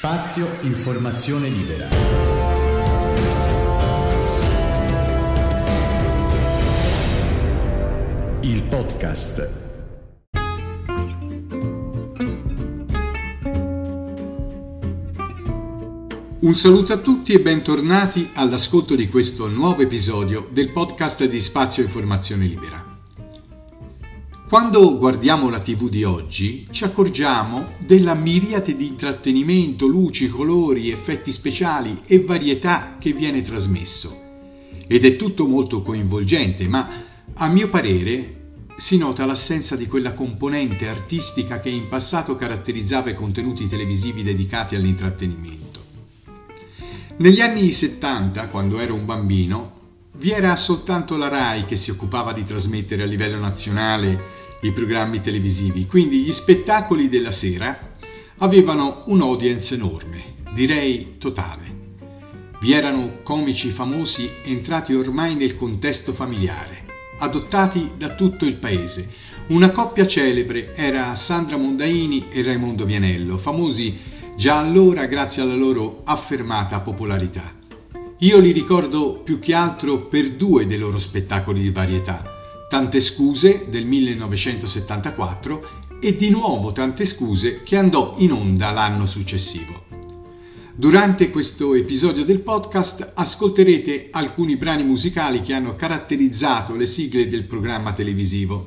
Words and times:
Spazio 0.00 0.46
Informazione 0.60 1.48
Libera. 1.48 1.88
Il 8.42 8.62
podcast. 8.62 9.50
Un 16.38 16.52
saluto 16.52 16.92
a 16.92 16.98
tutti 16.98 17.32
e 17.32 17.40
bentornati 17.40 18.30
all'ascolto 18.34 18.94
di 18.94 19.08
questo 19.08 19.48
nuovo 19.48 19.82
episodio 19.82 20.48
del 20.52 20.70
podcast 20.70 21.24
di 21.24 21.40
Spazio 21.40 21.82
Informazione 21.82 22.46
Libera. 22.46 22.87
Quando 24.48 24.96
guardiamo 24.96 25.50
la 25.50 25.60
TV 25.60 25.90
di 25.90 26.04
oggi 26.04 26.66
ci 26.70 26.84
accorgiamo 26.84 27.74
della 27.84 28.14
miriade 28.14 28.74
di 28.76 28.86
intrattenimento, 28.86 29.86
luci, 29.86 30.30
colori, 30.30 30.90
effetti 30.90 31.30
speciali 31.32 32.00
e 32.06 32.20
varietà 32.20 32.96
che 32.98 33.12
viene 33.12 33.42
trasmesso. 33.42 34.16
Ed 34.86 35.04
è 35.04 35.16
tutto 35.16 35.46
molto 35.46 35.82
coinvolgente, 35.82 36.66
ma 36.66 36.88
a 37.34 37.48
mio 37.50 37.68
parere 37.68 38.36
si 38.74 38.96
nota 38.96 39.26
l'assenza 39.26 39.76
di 39.76 39.86
quella 39.86 40.14
componente 40.14 40.88
artistica 40.88 41.60
che 41.60 41.68
in 41.68 41.86
passato 41.86 42.34
caratterizzava 42.34 43.10
i 43.10 43.14
contenuti 43.14 43.68
televisivi 43.68 44.22
dedicati 44.22 44.74
all'intrattenimento. 44.74 45.84
Negli 47.18 47.42
anni 47.42 47.70
70, 47.70 48.48
quando 48.48 48.78
ero 48.78 48.94
un 48.94 49.04
bambino, 49.04 49.77
vi 50.18 50.32
era 50.32 50.56
soltanto 50.56 51.16
la 51.16 51.28
RAI 51.28 51.64
che 51.64 51.76
si 51.76 51.92
occupava 51.92 52.32
di 52.32 52.42
trasmettere 52.42 53.04
a 53.04 53.06
livello 53.06 53.38
nazionale 53.38 54.36
i 54.62 54.72
programmi 54.72 55.20
televisivi, 55.20 55.86
quindi 55.86 56.22
gli 56.22 56.32
spettacoli 56.32 57.08
della 57.08 57.30
sera 57.30 57.92
avevano 58.38 59.04
un'audience 59.06 59.76
enorme, 59.76 60.34
direi 60.52 61.18
totale. 61.18 61.76
Vi 62.60 62.72
erano 62.72 63.20
comici 63.22 63.70
famosi 63.70 64.28
entrati 64.42 64.92
ormai 64.92 65.36
nel 65.36 65.54
contesto 65.54 66.12
familiare, 66.12 66.84
adottati 67.18 67.92
da 67.96 68.16
tutto 68.16 68.44
il 68.44 68.56
paese. 68.56 69.08
Una 69.48 69.70
coppia 69.70 70.06
celebre 70.06 70.74
era 70.74 71.14
Sandra 71.14 71.56
Mondaini 71.56 72.26
e 72.30 72.42
Raimondo 72.42 72.84
Vianello, 72.84 73.38
famosi 73.38 73.96
già 74.36 74.58
allora 74.58 75.06
grazie 75.06 75.42
alla 75.42 75.54
loro 75.54 76.00
affermata 76.04 76.80
popolarità. 76.80 77.57
Io 78.22 78.40
li 78.40 78.50
ricordo 78.50 79.20
più 79.22 79.38
che 79.38 79.54
altro 79.54 80.08
per 80.08 80.32
due 80.32 80.66
dei 80.66 80.76
loro 80.76 80.98
spettacoli 80.98 81.60
di 81.60 81.70
varietà, 81.70 82.24
Tante 82.68 83.00
scuse 83.00 83.66
del 83.70 83.86
1974 83.86 85.68
e 86.00 86.16
di 86.16 86.28
nuovo 86.28 86.72
Tante 86.72 87.04
scuse 87.04 87.62
che 87.62 87.76
andò 87.76 88.16
in 88.18 88.32
onda 88.32 88.72
l'anno 88.72 89.06
successivo. 89.06 89.84
Durante 90.74 91.30
questo 91.30 91.74
episodio 91.74 92.24
del 92.24 92.40
podcast 92.40 93.12
ascolterete 93.14 94.08
alcuni 94.10 94.56
brani 94.56 94.82
musicali 94.82 95.40
che 95.40 95.52
hanno 95.52 95.76
caratterizzato 95.76 96.74
le 96.74 96.86
sigle 96.86 97.28
del 97.28 97.44
programma 97.44 97.92
televisivo, 97.92 98.66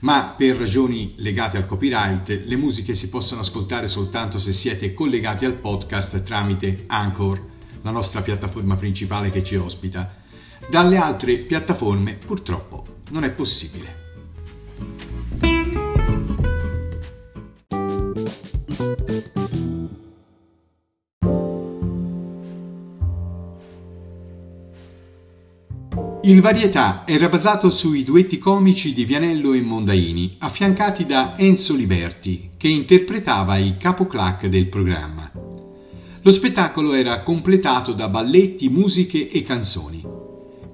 ma 0.00 0.34
per 0.36 0.56
ragioni 0.56 1.14
legate 1.16 1.56
al 1.56 1.64
copyright 1.64 2.42
le 2.44 2.56
musiche 2.56 2.92
si 2.92 3.08
possono 3.08 3.40
ascoltare 3.40 3.88
soltanto 3.88 4.36
se 4.36 4.52
siete 4.52 4.92
collegati 4.92 5.46
al 5.46 5.54
podcast 5.54 6.22
tramite 6.22 6.84
Anchor, 6.86 7.49
la 7.82 7.90
nostra 7.90 8.20
piattaforma 8.20 8.74
principale 8.74 9.30
che 9.30 9.42
ci 9.42 9.56
ospita. 9.56 10.14
Dalle 10.68 10.98
altre 10.98 11.36
piattaforme 11.36 12.14
purtroppo 12.14 13.02
non 13.10 13.24
è 13.24 13.30
possibile. 13.30 13.98
Il 26.22 26.42
varietà 26.42 27.04
era 27.06 27.28
basato 27.28 27.70
sui 27.70 28.04
duetti 28.04 28.38
comici 28.38 28.92
di 28.92 29.04
Vianello 29.04 29.52
e 29.52 29.62
Mondaini, 29.62 30.36
affiancati 30.38 31.04
da 31.04 31.36
Enzo 31.36 31.74
Liberti, 31.74 32.50
che 32.56 32.68
interpretava 32.68 33.56
i 33.56 33.76
capoclac 33.76 34.46
del 34.46 34.68
programma. 34.68 35.39
Lo 36.30 36.36
spettacolo 36.36 36.92
era 36.92 37.24
completato 37.24 37.92
da 37.92 38.08
balletti, 38.08 38.68
musiche 38.68 39.28
e 39.28 39.42
canzoni. 39.42 40.00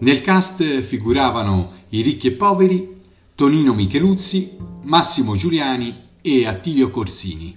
Nel 0.01 0.21
cast 0.21 0.83
figuravano 0.83 1.73
i 1.93 2.03
ricchi 2.03 2.27
e 2.27 2.33
poveri, 2.33 3.01
Tonino 3.35 3.73
Micheluzzi, 3.73 4.55
Massimo 4.83 5.35
Giuliani 5.35 5.97
e 6.21 6.47
Attilio 6.47 6.91
Corsini. 6.91 7.57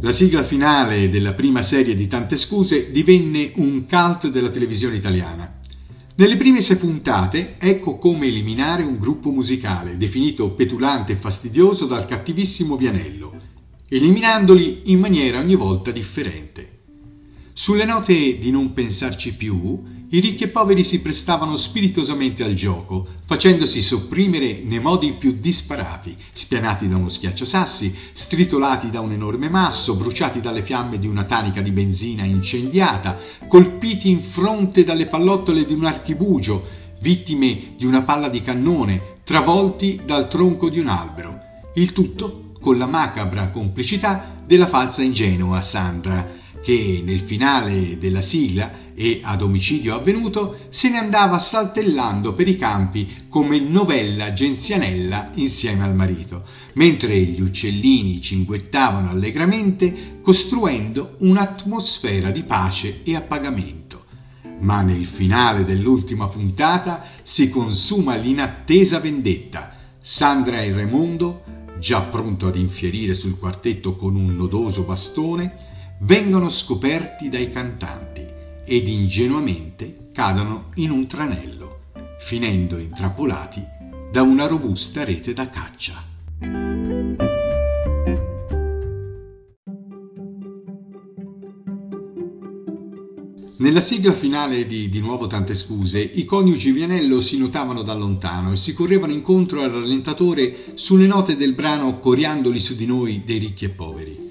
La 0.00 0.12
sigla 0.12 0.42
finale 0.42 1.10
della 1.10 1.34
prima 1.34 1.60
serie 1.60 1.92
di 1.92 2.06
Tante 2.06 2.36
Scuse 2.36 2.90
divenne 2.90 3.52
un 3.56 3.84
cult 3.86 4.28
della 4.28 4.48
televisione 4.48 4.96
italiana. 4.96 5.60
Nelle 6.16 6.36
prime 6.36 6.60
sei 6.60 6.76
puntate 6.76 7.56
ecco 7.58 7.98
come 7.98 8.28
eliminare 8.28 8.84
un 8.84 8.98
gruppo 8.98 9.32
musicale 9.32 9.96
definito 9.96 10.50
petulante 10.50 11.14
e 11.14 11.16
fastidioso 11.16 11.86
dal 11.86 12.06
cattivissimo 12.06 12.76
Vianello, 12.76 13.34
eliminandoli 13.88 14.82
in 14.92 15.00
maniera 15.00 15.40
ogni 15.40 15.56
volta 15.56 15.90
differente. 15.90 16.73
Sulle 17.56 17.84
note 17.84 18.40
di 18.40 18.50
non 18.50 18.72
pensarci 18.72 19.36
più, 19.36 19.80
i 20.08 20.18
ricchi 20.18 20.42
e 20.42 20.48
poveri 20.48 20.82
si 20.82 21.00
prestavano 21.00 21.54
spiritosamente 21.54 22.42
al 22.42 22.54
gioco, 22.54 23.06
facendosi 23.24 23.80
sopprimere 23.80 24.62
nei 24.64 24.80
modi 24.80 25.12
più 25.12 25.36
disparati, 25.38 26.16
spianati 26.32 26.88
da 26.88 26.96
uno 26.96 27.08
schiacciasassi, 27.08 27.94
stritolati 28.12 28.90
da 28.90 28.98
un 28.98 29.12
enorme 29.12 29.48
masso, 29.48 29.94
bruciati 29.94 30.40
dalle 30.40 30.62
fiamme 30.62 30.98
di 30.98 31.06
una 31.06 31.22
tanica 31.22 31.60
di 31.60 31.70
benzina 31.70 32.24
incendiata, 32.24 33.16
colpiti 33.46 34.10
in 34.10 34.20
fronte 34.20 34.82
dalle 34.82 35.06
pallottole 35.06 35.64
di 35.64 35.74
un 35.74 35.84
archibugio, 35.84 36.66
vittime 36.98 37.74
di 37.76 37.86
una 37.86 38.02
palla 38.02 38.28
di 38.28 38.42
cannone, 38.42 39.20
travolti 39.22 40.00
dal 40.04 40.26
tronco 40.26 40.68
di 40.68 40.80
un 40.80 40.88
albero. 40.88 41.38
Il 41.76 41.92
tutto 41.92 42.50
con 42.60 42.78
la 42.78 42.86
macabra 42.86 43.50
complicità 43.50 44.42
della 44.44 44.66
falsa 44.66 45.02
ingenua 45.02 45.62
Sandra, 45.62 46.42
che 46.64 47.02
nel 47.04 47.20
finale 47.20 47.98
della 47.98 48.22
sigla 48.22 48.72
e 48.94 49.20
ad 49.22 49.42
omicidio 49.42 49.94
avvenuto 49.94 50.60
se 50.70 50.88
ne 50.88 50.96
andava 50.96 51.38
saltellando 51.38 52.32
per 52.32 52.48
i 52.48 52.56
campi 52.56 53.26
come 53.28 53.60
novella 53.60 54.32
genzianella 54.32 55.30
insieme 55.34 55.84
al 55.84 55.94
marito, 55.94 56.42
mentre 56.74 57.20
gli 57.20 57.42
uccellini 57.42 58.22
cinguettavano 58.22 59.10
allegramente 59.10 60.20
costruendo 60.22 61.16
un'atmosfera 61.18 62.30
di 62.30 62.44
pace 62.44 63.02
e 63.02 63.14
appagamento. 63.14 64.06
Ma 64.60 64.80
nel 64.80 65.04
finale 65.04 65.64
dell'ultima 65.64 66.28
puntata 66.28 67.04
si 67.22 67.50
consuma 67.50 68.14
l'inattesa 68.14 69.00
vendetta. 69.00 69.76
Sandra 69.98 70.62
e 70.62 70.72
Raimondo, 70.72 71.42
già 71.78 72.00
pronto 72.00 72.46
ad 72.46 72.56
infierire 72.56 73.12
sul 73.12 73.38
quartetto 73.38 73.96
con 73.96 74.16
un 74.16 74.34
nodoso 74.34 74.84
bastone, 74.84 75.72
vengono 76.00 76.50
scoperti 76.50 77.28
dai 77.28 77.50
cantanti 77.50 78.26
ed 78.64 78.88
ingenuamente 78.88 80.10
cadono 80.12 80.70
in 80.74 80.90
un 80.90 81.06
tranello, 81.06 81.80
finendo 82.18 82.78
intrappolati 82.78 83.62
da 84.10 84.22
una 84.22 84.46
robusta 84.46 85.04
rete 85.04 85.32
da 85.32 85.48
caccia. 85.50 86.02
Nella 93.56 93.80
sigla 93.80 94.12
finale 94.12 94.66
di 94.66 94.88
Di 94.88 95.00
nuovo 95.00 95.26
tante 95.26 95.54
scuse, 95.54 96.00
i 96.00 96.24
coniugi 96.24 96.72
Vianello 96.72 97.20
si 97.20 97.38
notavano 97.38 97.82
da 97.82 97.94
lontano 97.94 98.52
e 98.52 98.56
si 98.56 98.74
correvano 98.74 99.12
incontro 99.12 99.62
al 99.62 99.70
rallentatore 99.70 100.72
sulle 100.74 101.06
note 101.06 101.34
del 101.34 101.54
brano 101.54 101.98
Coriandoli 101.98 102.60
su 102.60 102.74
di 102.76 102.84
noi 102.84 103.22
dei 103.24 103.38
ricchi 103.38 103.64
e 103.64 103.70
poveri. 103.70 104.23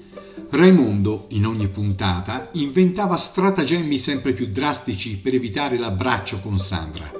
Raimondo, 0.54 1.26
in 1.30 1.46
ogni 1.46 1.66
puntata, 1.66 2.48
inventava 2.52 3.16
stratagemmi 3.16 3.98
sempre 3.98 4.32
più 4.34 4.46
drastici 4.46 5.16
per 5.16 5.34
evitare 5.34 5.76
l'abbraccio 5.76 6.38
con 6.38 6.58
Sandra. 6.58 7.10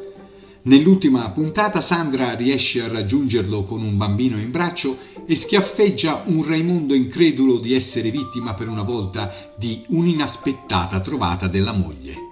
Nell'ultima 0.62 1.28
puntata 1.30 1.80
Sandra 1.80 2.34
riesce 2.36 2.80
a 2.80 2.88
raggiungerlo 2.88 3.64
con 3.64 3.82
un 3.82 3.96
bambino 3.96 4.38
in 4.38 4.52
braccio 4.52 4.96
e 5.26 5.34
schiaffeggia 5.34 6.22
un 6.26 6.46
Raimondo 6.46 6.94
incredulo 6.94 7.58
di 7.58 7.74
essere 7.74 8.12
vittima 8.12 8.54
per 8.54 8.68
una 8.68 8.84
volta 8.84 9.34
di 9.58 9.82
un'inaspettata 9.88 11.00
trovata 11.00 11.48
della 11.48 11.72
moglie. 11.72 12.23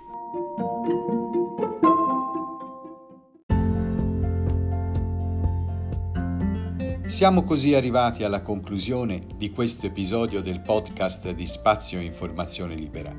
Siamo 7.12 7.44
così 7.44 7.74
arrivati 7.74 8.24
alla 8.24 8.40
conclusione 8.40 9.26
di 9.36 9.50
questo 9.50 9.84
episodio 9.84 10.40
del 10.40 10.60
podcast 10.60 11.30
di 11.32 11.46
Spazio 11.46 12.00
Informazione 12.00 12.74
Libera. 12.74 13.14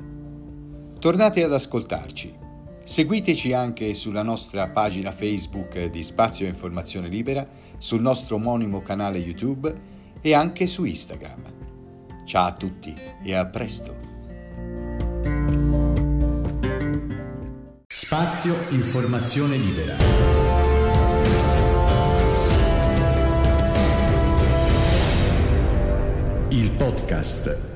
Tornate 0.98 1.44
ad 1.44 1.52
ascoltarci. 1.52 2.34
Seguiteci 2.84 3.52
anche 3.52 3.94
sulla 3.94 4.24
nostra 4.24 4.66
pagina 4.66 5.12
Facebook 5.12 5.84
di 5.84 6.02
Spazio 6.02 6.44
Informazione 6.44 7.06
Libera, 7.06 7.46
sul 7.78 8.00
nostro 8.00 8.34
omonimo 8.34 8.82
canale 8.82 9.18
YouTube 9.18 9.72
e 10.20 10.34
anche 10.34 10.66
su 10.66 10.84
Instagram. 10.84 12.24
Ciao 12.26 12.46
a 12.46 12.52
tutti 12.52 12.92
e 13.22 13.32
a 13.32 13.46
presto! 13.46 13.94
Spazio 17.86 18.56
Informazione 18.70 19.56
Libera. 19.56 20.53
Il 26.56 26.70
podcast 26.70 27.73